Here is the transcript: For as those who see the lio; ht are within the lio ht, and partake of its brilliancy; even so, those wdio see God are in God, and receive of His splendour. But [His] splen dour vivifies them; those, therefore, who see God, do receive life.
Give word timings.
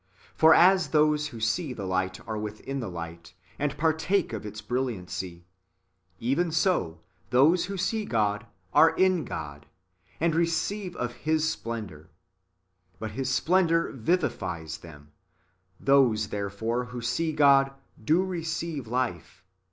For 0.33 0.55
as 0.55 0.87
those 0.87 1.27
who 1.27 1.39
see 1.39 1.73
the 1.73 1.85
lio; 1.85 2.09
ht 2.09 2.27
are 2.27 2.35
within 2.39 2.79
the 2.79 2.89
lio 2.89 3.17
ht, 3.19 3.33
and 3.59 3.77
partake 3.77 4.33
of 4.33 4.47
its 4.47 4.59
brilliancy; 4.59 5.45
even 6.19 6.51
so, 6.51 7.01
those 7.29 7.67
wdio 7.67 7.79
see 7.79 8.05
God 8.05 8.47
are 8.73 8.95
in 8.95 9.25
God, 9.25 9.67
and 10.19 10.33
receive 10.33 10.95
of 10.95 11.13
His 11.17 11.47
splendour. 11.47 12.09
But 12.97 13.11
[His] 13.11 13.29
splen 13.29 13.67
dour 13.67 13.91
vivifies 13.91 14.79
them; 14.79 15.11
those, 15.79 16.29
therefore, 16.29 16.85
who 16.85 17.01
see 17.01 17.31
God, 17.31 17.71
do 18.03 18.23
receive 18.25 18.87
life. 18.87 19.43